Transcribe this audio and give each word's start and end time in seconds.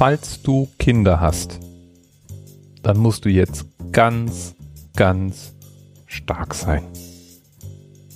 falls 0.00 0.40
du 0.40 0.66
Kinder 0.78 1.20
hast, 1.20 1.60
dann 2.82 2.96
musst 2.96 3.26
du 3.26 3.28
jetzt 3.28 3.66
ganz, 3.92 4.56
ganz 4.96 5.54
stark 6.06 6.54
sein. 6.54 6.86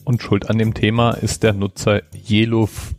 Und 0.07 0.23
schuld 0.23 0.49
an 0.49 0.57
dem 0.57 0.73
Thema 0.73 1.11
ist 1.11 1.43
der 1.43 1.53
Nutzer 1.53 2.01
Jeluf, 2.15 2.95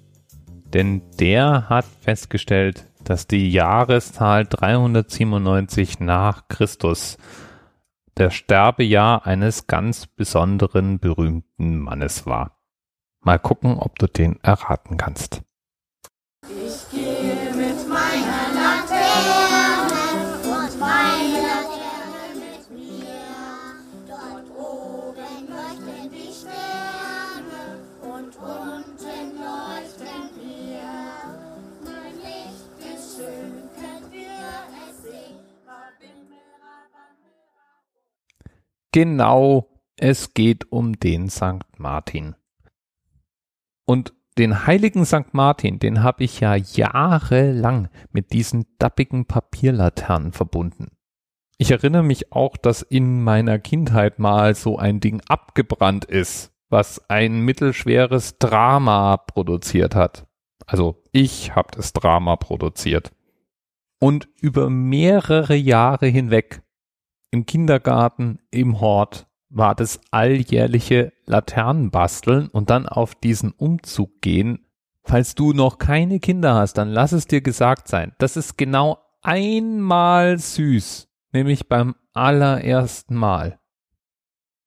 denn 0.72 1.02
der 1.20 1.68
hat 1.68 1.86
festgestellt, 2.02 2.86
dass 3.04 3.26
die 3.26 3.52
Jahreszahl 3.52 4.46
397 4.46 6.00
nach 6.00 6.48
Christus 6.48 7.18
der 8.18 8.30
Sterbejahr 8.30 9.26
eines 9.26 9.66
ganz 9.66 10.06
besonderen 10.06 11.00
berühmten 11.00 11.80
Mannes 11.80 12.28
war. 12.28 12.60
Mal 13.22 13.40
gucken, 13.40 13.80
ob 13.80 13.98
du 13.98 14.06
den 14.06 14.40
erraten 14.44 14.98
kannst. 14.98 15.42
Genau, 38.96 39.68
es 39.98 40.34
geht 40.34 40.72
um 40.72 40.98
den 40.98 41.30
St. 41.30 41.66
Martin. 41.78 42.34
Und 43.86 44.14
den 44.38 44.66
heiligen 44.68 45.04
St. 45.04 45.34
Martin, 45.34 45.80
den 45.80 46.02
habe 46.02 46.24
ich 46.24 46.40
ja 46.40 46.56
jahrelang 46.56 47.90
mit 48.14 48.32
diesen 48.32 48.64
dappigen 48.80 49.26
Papierlaternen 49.26 50.32
verbunden. 50.32 50.92
Ich 51.58 51.72
erinnere 51.72 52.04
mich 52.04 52.32
auch, 52.32 52.56
dass 52.56 52.84
in 52.84 53.22
meiner 53.22 53.60
Kindheit 53.60 54.18
mal 54.18 54.56
so 54.56 54.78
ein 54.78 55.02
Ding 55.02 55.22
abgebrannt 55.28 56.06
ist, 56.06 56.54
was 56.70 57.10
ein 57.10 57.42
mittelschweres 57.42 58.38
Drama 58.38 59.18
produziert 59.18 59.94
hat. 59.94 60.26
Also 60.68 61.04
ich 61.12 61.54
habe 61.54 61.68
das 61.76 61.92
Drama 61.92 62.38
produziert. 62.38 63.12
Und 64.00 64.30
über 64.40 64.70
mehrere 64.70 65.56
Jahre 65.56 66.08
hinweg 66.08 66.62
im 67.32 67.46
Kindergarten, 67.46 68.40
im 68.52 68.80
Hort, 68.80 69.28
war 69.50 69.76
das 69.76 70.00
alljährliche 70.12 71.14
Laternenbasteln 71.26 72.48
und 72.48 72.70
dann 72.70 72.88
auf 72.88 73.16
diesen 73.16 73.52
Umzug 73.52 74.22
gehen. 74.22 74.66
Falls 75.04 75.36
du 75.36 75.54
noch 75.54 75.78
keine 75.78 76.20
Kinder 76.20 76.56
hast, 76.56 76.74
dann 76.74 76.90
lass 76.90 77.12
es 77.12 77.28
dir 77.28 77.42
gesagt 77.42 77.88
sein. 77.88 78.14
Das 78.18 78.38
ist 78.38 78.58
genau 78.58 79.00
einmal 79.22 80.38
süß, 80.38 81.08
nämlich 81.32 81.70
beim 81.70 81.96
allerersten 82.14 83.16
Mal. 83.16 83.60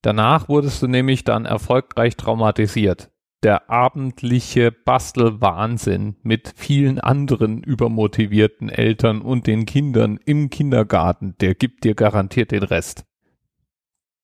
Danach 0.03 0.49
wurdest 0.49 0.81
du 0.83 0.87
nämlich 0.87 1.25
dann 1.25 1.45
erfolgreich 1.45 2.17
traumatisiert. 2.17 3.11
Der 3.45 3.71
abendliche 3.71 4.73
Bastelwahnsinn 4.73 6.17
mit 6.23 6.53
vielen 6.57 6.99
anderen 6.99 7.63
übermotivierten 7.63 8.69
Eltern 8.69 9.23
und 9.23 9.47
den 9.47 9.65
Kindern 9.65 10.19
im 10.25 10.51
Kindergarten, 10.51 11.37
der 11.41 11.55
gibt 11.55 11.85
dir 11.85 11.95
garantiert 11.95 12.51
den 12.51 12.65
Rest. 12.65 13.05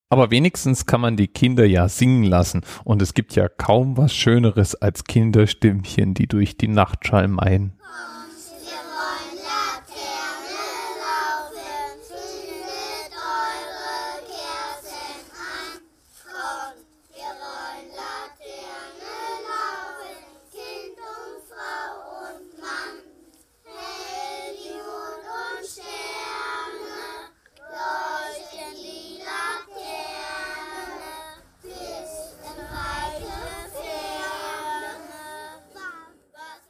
Aber 0.08 0.32
wenigstens 0.32 0.86
kann 0.86 1.00
man 1.00 1.16
die 1.16 1.28
Kinder 1.28 1.64
ja 1.64 1.88
singen 1.88 2.24
lassen 2.24 2.62
und 2.82 3.02
es 3.02 3.14
gibt 3.14 3.36
ja 3.36 3.48
kaum 3.48 3.96
was 3.96 4.12
Schöneres 4.12 4.74
als 4.74 5.04
Kinderstimmchen, 5.04 6.14
die 6.14 6.26
durch 6.26 6.56
die 6.56 6.68
Nacht 6.68 7.06
schalmeien. 7.06 7.74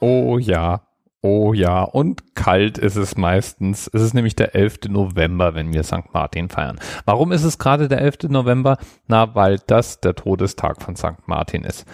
Oh 0.06 0.36
ja, 0.36 0.82
oh 1.22 1.54
ja, 1.54 1.82
und 1.82 2.34
kalt 2.34 2.76
ist 2.76 2.96
es 2.96 3.16
meistens. 3.16 3.88
Es 3.90 4.02
ist 4.02 4.12
nämlich 4.12 4.36
der 4.36 4.54
11. 4.54 4.90
November, 4.90 5.54
wenn 5.54 5.72
wir 5.72 5.82
St. 5.82 6.12
Martin 6.12 6.50
feiern. 6.50 6.78
Warum 7.06 7.32
ist 7.32 7.42
es 7.42 7.58
gerade 7.58 7.88
der 7.88 8.02
11. 8.02 8.24
November? 8.24 8.76
Na, 9.06 9.34
weil 9.34 9.56
das 9.66 10.00
der 10.00 10.14
Todestag 10.14 10.82
von 10.82 10.94
St. 10.94 11.26
Martin 11.26 11.64
ist. 11.64 11.86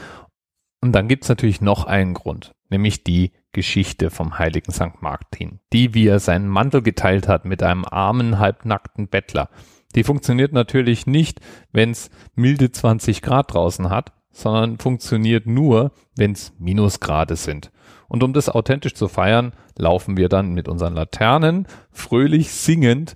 Und 0.80 0.90
dann 0.90 1.06
gibt's 1.06 1.28
natürlich 1.28 1.60
noch 1.60 1.84
einen 1.84 2.14
Grund, 2.14 2.50
nämlich 2.68 3.04
die 3.04 3.30
Geschichte 3.52 4.10
vom 4.10 4.40
heiligen 4.40 4.72
St. 4.72 5.00
Martin, 5.00 5.60
die 5.72 5.94
wie 5.94 6.08
er 6.08 6.18
seinen 6.18 6.48
Mantel 6.48 6.82
geteilt 6.82 7.28
hat 7.28 7.44
mit 7.44 7.62
einem 7.62 7.84
armen, 7.84 8.40
halbnackten 8.40 9.06
Bettler. 9.06 9.50
Die 9.94 10.02
funktioniert 10.02 10.52
natürlich 10.52 11.06
nicht, 11.06 11.38
wenn's 11.70 12.10
milde 12.34 12.72
20 12.72 13.22
Grad 13.22 13.54
draußen 13.54 13.88
hat, 13.88 14.12
sondern 14.32 14.78
funktioniert 14.78 15.46
nur, 15.46 15.92
wenn's 16.16 16.52
Minusgrade 16.58 17.36
sind. 17.36 17.70
Und 18.08 18.22
um 18.22 18.32
das 18.32 18.48
authentisch 18.48 18.94
zu 18.94 19.08
feiern, 19.08 19.52
laufen 19.76 20.16
wir 20.16 20.28
dann 20.28 20.52
mit 20.52 20.68
unseren 20.68 20.94
Laternen 20.94 21.66
fröhlich 21.90 22.50
singend 22.50 23.14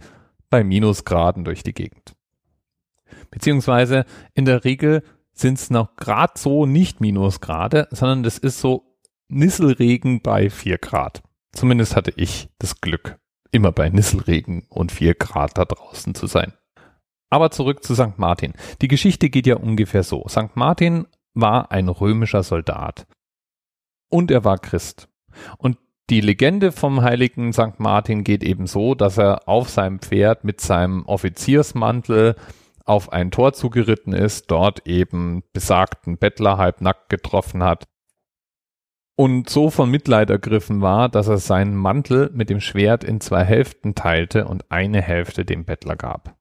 bei 0.51 0.63
Minusgraden 0.63 1.45
durch 1.45 1.63
die 1.63 1.75
Gegend. 1.75 2.15
Beziehungsweise 3.31 4.05
in 4.35 4.45
der 4.45 4.65
Regel 4.65 5.03
sind 5.33 5.59
es 5.59 5.71
noch 5.71 5.97
grad 5.97 6.39
so 6.39 6.67
nicht 6.67 7.01
Minusgrade, 7.01 7.89
sondern 7.91 8.23
das 8.23 8.39
ist 8.39 8.61
so 8.61 8.97
Nisselregen 9.29 10.21
bei 10.21 10.49
4 10.49 10.79
Grad. 10.79 11.23
Zumindest 11.53 11.97
hatte 11.97 12.13
ich 12.17 12.49
das 12.59 12.81
Glück, 12.81 13.19
immer 13.51 13.73
bei 13.73 13.89
Nisselregen 13.89 14.67
und 14.69 14.93
4 14.93 15.15
Grad 15.15 15.59
da 15.59 15.65
draußen 15.65 16.15
zu 16.15 16.27
sein. 16.27 16.53
Aber 17.34 17.50
zurück 17.50 17.83
zu 17.83 17.97
St. 17.97 18.17
Martin. 18.17 18.53
Die 18.81 18.87
Geschichte 18.87 19.28
geht 19.28 19.49
ja 19.49 19.56
ungefähr 19.56 20.05
so. 20.05 20.25
St. 20.28 20.55
Martin 20.55 21.09
war 21.34 21.72
ein 21.72 21.89
römischer 21.89 22.45
Soldat. 22.45 23.09
Und 24.09 24.31
er 24.31 24.45
war 24.45 24.56
Christ. 24.56 25.09
Und 25.59 25.77
die 26.11 26.21
Legende 26.21 26.71
vom 26.71 27.03
heiligen 27.03 27.53
St. 27.53 27.78
Martin 27.81 28.23
geht 28.23 28.44
eben 28.44 28.69
so, 28.69 28.94
dass 28.94 29.19
er 29.19 29.49
auf 29.49 29.69
seinem 29.69 29.99
Pferd 29.99 30.44
mit 30.44 30.61
seinem 30.61 31.06
Offiziersmantel 31.06 32.37
auf 32.84 33.12
ein 33.12 33.33
Tor 33.33 33.53
zugeritten 33.53 34.12
ist, 34.12 34.49
dort 34.49 34.87
eben 34.87 35.43
besagten 35.53 36.19
Bettler 36.19 36.56
halbnackt 36.56 37.09
getroffen 37.09 37.65
hat 37.65 37.89
und 39.17 39.50
so 39.50 39.71
von 39.71 39.91
Mitleid 39.91 40.31
ergriffen 40.31 40.83
war, 40.83 41.09
dass 41.09 41.27
er 41.27 41.39
seinen 41.39 41.75
Mantel 41.75 42.31
mit 42.33 42.49
dem 42.49 42.61
Schwert 42.61 43.03
in 43.03 43.21
zwei 43.21 43.43
Hälften 43.43 43.97
teilte 43.97 44.47
und 44.47 44.71
eine 44.71 45.03
Hälfte 45.03 45.44
dem 45.44 45.65
Bettler 45.65 45.97
gab. 45.97 46.37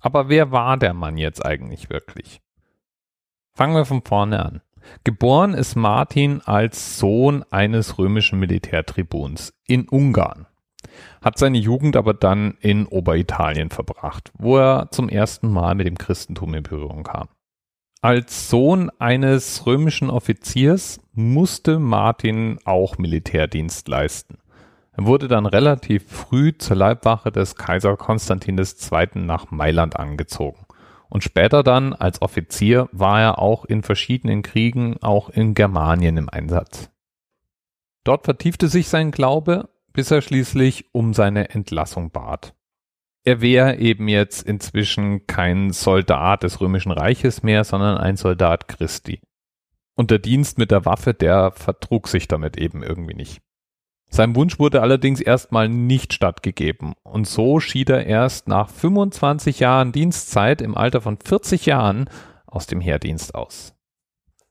Aber 0.00 0.28
wer 0.28 0.52
war 0.52 0.76
der 0.76 0.94
Mann 0.94 1.16
jetzt 1.16 1.44
eigentlich 1.44 1.90
wirklich? 1.90 2.40
Fangen 3.54 3.74
wir 3.74 3.84
von 3.84 4.02
vorne 4.02 4.44
an. 4.44 4.62
Geboren 5.04 5.54
ist 5.54 5.74
Martin 5.74 6.40
als 6.44 6.98
Sohn 6.98 7.44
eines 7.50 7.98
römischen 7.98 8.38
Militärtribuns 8.38 9.52
in 9.66 9.88
Ungarn 9.88 10.46
hat 11.20 11.38
seine 11.38 11.58
Jugend 11.58 11.96
aber 11.96 12.14
dann 12.14 12.56
in 12.60 12.86
Oberitalien 12.86 13.70
verbracht, 13.70 14.32
wo 14.38 14.58
er 14.58 14.90
zum 14.90 15.08
ersten 15.08 15.50
Mal 15.50 15.74
mit 15.74 15.86
dem 15.86 15.98
Christentum 15.98 16.54
in 16.54 16.62
Berührung 16.62 17.02
kam. 17.02 17.28
Als 18.00 18.48
Sohn 18.48 18.90
eines 18.98 19.66
römischen 19.66 20.08
Offiziers 20.08 21.00
musste 21.12 21.80
Martin 21.80 22.58
auch 22.64 22.96
Militärdienst 22.98 23.88
leisten. 23.88 24.38
Er 24.98 25.06
wurde 25.06 25.28
dann 25.28 25.46
relativ 25.46 26.06
früh 26.06 26.56
zur 26.58 26.76
Leibwache 26.76 27.32
des 27.32 27.54
Kaiser 27.56 27.96
Konstantin 27.96 28.58
II. 28.58 29.08
nach 29.14 29.50
Mailand 29.50 29.96
angezogen. 29.96 30.66
Und 31.08 31.24
später 31.24 31.62
dann 31.62 31.94
als 31.94 32.20
Offizier 32.20 32.90
war 32.92 33.20
er 33.20 33.38
auch 33.38 33.64
in 33.64 33.82
verschiedenen 33.82 34.42
Kriegen, 34.42 34.96
auch 35.00 35.30
in 35.30 35.54
Germanien 35.54 36.18
im 36.18 36.28
Einsatz. 36.28 36.90
Dort 38.04 38.24
vertiefte 38.24 38.68
sich 38.68 38.88
sein 38.88 39.10
Glaube 39.10 39.70
bis 39.98 40.12
er 40.12 40.22
schließlich 40.22 40.94
um 40.94 41.12
seine 41.12 41.50
Entlassung 41.50 42.12
bat. 42.12 42.54
Er 43.24 43.40
wäre 43.40 43.78
eben 43.78 44.06
jetzt 44.06 44.46
inzwischen 44.46 45.26
kein 45.26 45.72
Soldat 45.72 46.44
des 46.44 46.60
Römischen 46.60 46.92
Reiches 46.92 47.42
mehr, 47.42 47.64
sondern 47.64 47.98
ein 47.98 48.16
Soldat 48.16 48.68
Christi. 48.68 49.20
Und 49.96 50.12
der 50.12 50.20
Dienst 50.20 50.56
mit 50.56 50.70
der 50.70 50.84
Waffe, 50.84 51.14
der 51.14 51.50
vertrug 51.50 52.06
sich 52.06 52.28
damit 52.28 52.56
eben 52.56 52.84
irgendwie 52.84 53.14
nicht. 53.14 53.42
Sein 54.10 54.34
Wunsch 54.34 54.58
wurde 54.58 54.80
allerdings 54.80 55.20
erstmal 55.20 55.68
nicht 55.68 56.12
stattgegeben 56.12 56.94
und 57.02 57.26
so 57.26 57.60
schied 57.60 57.90
er 57.90 58.06
erst 58.06 58.48
nach 58.48 58.70
25 58.70 59.60
Jahren 59.60 59.92
Dienstzeit 59.92 60.62
im 60.62 60.76
Alter 60.76 61.00
von 61.00 61.18
40 61.18 61.66
Jahren 61.66 62.08
aus 62.46 62.66
dem 62.66 62.80
Heerdienst 62.80 63.34
aus. 63.34 63.74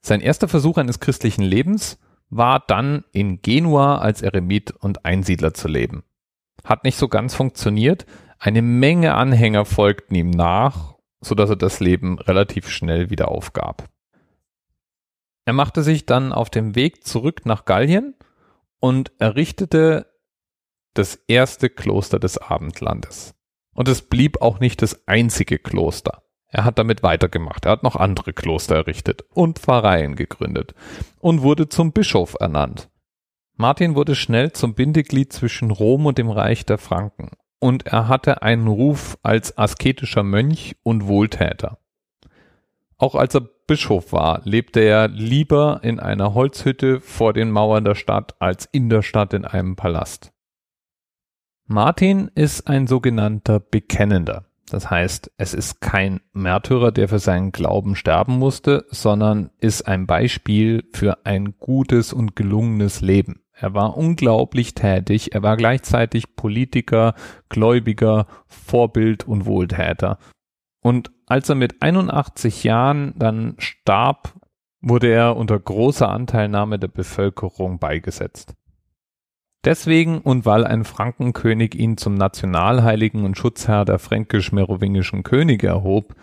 Sein 0.01 0.21
erster 0.21 0.47
Versuch 0.47 0.77
eines 0.77 0.99
christlichen 0.99 1.41
Lebens 1.41 1.99
war 2.29 2.63
dann 2.65 3.03
in 3.11 3.41
Genua 3.41 3.97
als 3.97 4.21
Eremit 4.21 4.71
und 4.71 5.05
Einsiedler 5.05 5.53
zu 5.53 5.67
leben. 5.67 6.03
Hat 6.63 6.83
nicht 6.83 6.97
so 6.97 7.07
ganz 7.07 7.33
funktioniert. 7.35 8.05
Eine 8.37 8.61
Menge 8.61 9.15
Anhänger 9.15 9.65
folgten 9.65 10.15
ihm 10.15 10.29
nach, 10.29 10.95
so 11.21 11.33
dass 11.35 11.49
er 11.49 11.55
das 11.55 11.79
Leben 11.79 12.19
relativ 12.19 12.69
schnell 12.69 13.09
wieder 13.09 13.29
aufgab. 13.29 13.89
Er 15.45 15.53
machte 15.53 15.81
sich 15.81 16.05
dann 16.05 16.33
auf 16.33 16.49
dem 16.49 16.75
Weg 16.75 17.05
zurück 17.05 17.45
nach 17.45 17.65
Gallien 17.65 18.13
und 18.79 19.11
errichtete 19.19 20.07
das 20.93 21.15
erste 21.27 21.69
Kloster 21.69 22.19
des 22.19 22.37
Abendlandes. 22.37 23.35
Und 23.75 23.87
es 23.87 24.01
blieb 24.01 24.41
auch 24.41 24.59
nicht 24.59 24.81
das 24.81 25.07
einzige 25.07 25.59
Kloster. 25.59 26.23
Er 26.49 26.63
hat 26.63 26.79
damit 26.79 27.03
weitergemacht. 27.03 27.65
Er 27.65 27.73
hat 27.73 27.83
noch 27.83 27.95
andere 27.95 28.33
Kloster 28.33 28.75
errichtet 28.75 29.23
und 29.33 29.59
Pfarreien 29.59 30.15
gegründet 30.15 30.73
und 31.19 31.41
wurde 31.41 31.69
zum 31.69 31.91
Bischof 31.91 32.35
ernannt. 32.39 32.89
Martin 33.55 33.95
wurde 33.95 34.15
schnell 34.15 34.53
zum 34.53 34.73
Bindeglied 34.73 35.33
zwischen 35.33 35.71
Rom 35.71 36.05
und 36.05 36.17
dem 36.17 36.29
Reich 36.29 36.65
der 36.65 36.77
Franken 36.77 37.31
und 37.59 37.87
er 37.87 38.07
hatte 38.07 38.41
einen 38.41 38.67
Ruf 38.67 39.17
als 39.23 39.57
asketischer 39.57 40.23
Mönch 40.23 40.75
und 40.83 41.07
Wohltäter. 41.07 41.79
Auch 42.97 43.15
als 43.15 43.35
er 43.35 43.49
Bischof 43.67 44.13
war, 44.13 44.41
lebte 44.45 44.79
er 44.79 45.09
lieber 45.09 45.81
in 45.83 45.99
einer 45.99 46.33
Holzhütte 46.33 47.01
vor 47.01 47.33
den 47.33 47.51
Mauern 47.51 47.83
der 47.83 47.95
Stadt 47.95 48.35
als 48.39 48.65
in 48.71 48.89
der 48.89 49.01
Stadt 49.01 49.33
in 49.33 49.43
einem 49.43 49.75
Palast. 49.75 50.31
Martin 51.65 52.31
ist 52.33 52.67
ein 52.67 52.87
sogenannter 52.87 53.59
Bekennender. 53.59 54.45
Das 54.69 54.89
heißt, 54.89 55.31
es 55.37 55.53
ist 55.53 55.81
kein 55.81 56.21
Märtyrer, 56.33 56.91
der 56.91 57.09
für 57.09 57.19
seinen 57.19 57.51
Glauben 57.51 57.95
sterben 57.95 58.37
musste, 58.39 58.85
sondern 58.89 59.49
ist 59.59 59.87
ein 59.87 60.07
Beispiel 60.07 60.85
für 60.93 61.25
ein 61.25 61.57
gutes 61.57 62.13
und 62.13 62.35
gelungenes 62.35 63.01
Leben. 63.01 63.41
Er 63.51 63.73
war 63.73 63.97
unglaublich 63.97 64.75
tätig, 64.75 65.33
er 65.33 65.43
war 65.43 65.57
gleichzeitig 65.57 66.35
Politiker, 66.35 67.15
Gläubiger, 67.49 68.27
Vorbild 68.45 69.27
und 69.27 69.45
Wohltäter. 69.45 70.19
Und 70.81 71.11
als 71.27 71.49
er 71.49 71.55
mit 71.55 71.81
81 71.81 72.63
Jahren 72.63 73.13
dann 73.17 73.55
starb, 73.59 74.33
wurde 74.81 75.07
er 75.07 75.35
unter 75.35 75.59
großer 75.59 76.09
Anteilnahme 76.09 76.79
der 76.79 76.87
Bevölkerung 76.87 77.79
beigesetzt. 77.79 78.55
Deswegen 79.65 80.19
und 80.19 80.45
weil 80.45 80.65
ein 80.65 80.85
Frankenkönig 80.85 81.75
ihn 81.75 81.97
zum 81.97 82.15
Nationalheiligen 82.15 83.25
und 83.25 83.37
Schutzherr 83.37 83.83
der 83.83 83.99
fränkisch-merowingischen 83.99 85.23
Könige 85.23 85.67
erhob, 85.67 86.15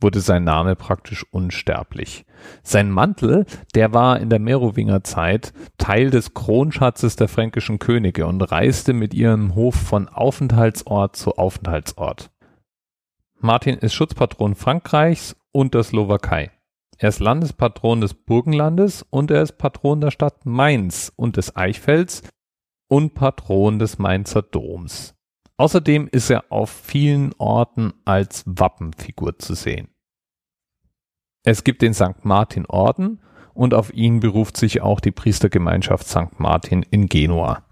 wurde 0.00 0.20
sein 0.20 0.44
Name 0.44 0.74
praktisch 0.74 1.24
unsterblich. 1.30 2.24
Sein 2.62 2.90
Mantel, 2.90 3.46
der 3.74 3.92
war 3.92 4.18
in 4.18 4.30
der 4.30 4.38
Merowinger 4.38 5.04
Zeit 5.04 5.52
Teil 5.76 6.10
des 6.10 6.34
Kronschatzes 6.34 7.16
der 7.16 7.28
fränkischen 7.28 7.78
Könige 7.78 8.26
und 8.26 8.40
reiste 8.42 8.92
mit 8.92 9.14
ihrem 9.14 9.54
Hof 9.54 9.74
von 9.74 10.08
Aufenthaltsort 10.08 11.16
zu 11.16 11.36
Aufenthaltsort. 11.36 12.30
Martin 13.40 13.78
ist 13.78 13.94
Schutzpatron 13.94 14.56
Frankreichs 14.56 15.36
und 15.52 15.74
der 15.74 15.84
Slowakei. 15.84 16.50
Er 16.98 17.08
ist 17.10 17.20
Landespatron 17.20 18.00
des 18.00 18.14
Burgenlandes 18.14 19.06
und 19.10 19.30
er 19.30 19.42
ist 19.42 19.58
Patron 19.58 20.00
der 20.00 20.10
Stadt 20.10 20.44
Mainz 20.44 21.12
und 21.14 21.36
des 21.36 21.54
Eichfelds 21.54 22.22
und 22.88 23.14
Patron 23.14 23.78
des 23.78 23.98
Mainzer 23.98 24.42
Doms. 24.42 25.14
Außerdem 25.56 26.08
ist 26.10 26.30
er 26.30 26.50
auf 26.50 26.70
vielen 26.70 27.32
Orten 27.38 27.94
als 28.04 28.42
Wappenfigur 28.46 29.38
zu 29.38 29.54
sehen. 29.54 29.88
Es 31.44 31.62
gibt 31.62 31.82
den 31.82 31.94
St. 31.94 32.24
Martin 32.24 32.66
Orden 32.66 33.22
und 33.54 33.72
auf 33.72 33.92
ihn 33.92 34.18
beruft 34.18 34.56
sich 34.56 34.82
auch 34.82 34.98
die 34.98 35.12
Priestergemeinschaft 35.12 36.08
St. 36.08 36.38
Martin 36.38 36.82
in 36.82 37.06
Genua. 37.06 37.64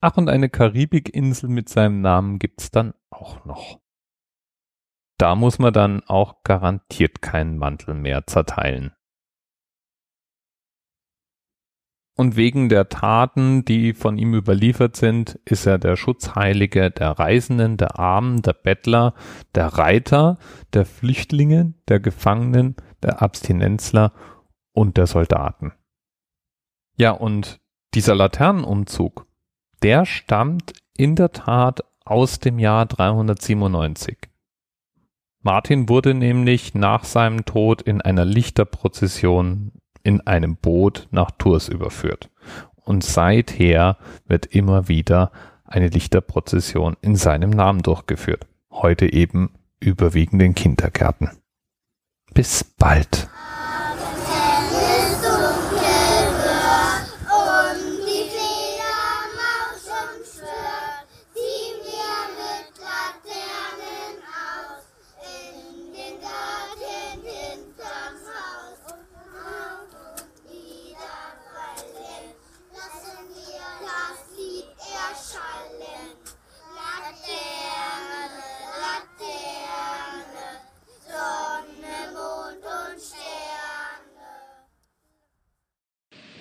Ach, 0.00 0.16
und 0.16 0.30
eine 0.30 0.48
Karibikinsel 0.48 1.50
mit 1.50 1.68
seinem 1.68 2.00
Namen 2.00 2.38
gibt's 2.38 2.70
dann 2.70 2.94
auch 3.10 3.44
noch. 3.44 3.80
Da 5.18 5.34
muss 5.34 5.58
man 5.58 5.72
dann 5.72 6.02
auch 6.04 6.44
garantiert 6.44 7.20
keinen 7.20 7.58
Mantel 7.58 7.94
mehr 7.94 8.26
zerteilen. 8.26 8.92
Und 12.16 12.34
wegen 12.34 12.68
der 12.68 12.88
Taten, 12.88 13.64
die 13.64 13.94
von 13.94 14.18
ihm 14.18 14.34
überliefert 14.34 14.96
sind, 14.96 15.38
ist 15.44 15.66
er 15.66 15.78
der 15.78 15.94
Schutzheilige 15.94 16.90
der 16.90 17.12
Reisenden, 17.12 17.76
der 17.76 17.98
Armen, 17.98 18.42
der 18.42 18.54
Bettler, 18.54 19.14
der 19.54 19.66
Reiter, 19.66 20.38
der 20.72 20.84
Flüchtlinge, 20.84 21.74
der 21.86 22.00
Gefangenen, 22.00 22.74
der 23.04 23.22
Abstinenzler 23.22 24.12
und 24.72 24.96
der 24.96 25.06
Soldaten. 25.06 25.72
Ja, 26.96 27.12
und 27.12 27.60
dieser 27.94 28.16
Laternenumzug, 28.16 29.26
der 29.84 30.04
stammt 30.04 30.72
in 30.96 31.14
der 31.14 31.30
Tat 31.30 31.84
aus 32.04 32.40
dem 32.40 32.58
Jahr 32.58 32.86
397. 32.86 34.18
Martin 35.48 35.88
wurde 35.88 36.12
nämlich 36.12 36.74
nach 36.74 37.04
seinem 37.04 37.46
Tod 37.46 37.80
in 37.80 38.02
einer 38.02 38.26
Lichterprozession 38.26 39.72
in 40.02 40.20
einem 40.26 40.56
Boot 40.56 41.08
nach 41.10 41.30
Tours 41.30 41.70
überführt. 41.70 42.28
Und 42.84 43.02
seither 43.02 43.96
wird 44.26 44.44
immer 44.44 44.88
wieder 44.88 45.32
eine 45.64 45.88
Lichterprozession 45.88 46.98
in 47.00 47.16
seinem 47.16 47.48
Namen 47.48 47.80
durchgeführt. 47.80 48.46
Heute 48.70 49.10
eben 49.10 49.48
überwiegend 49.80 50.42
in 50.42 50.54
Kindergärten. 50.54 51.30
Bis 52.34 52.62
bald. 52.62 53.30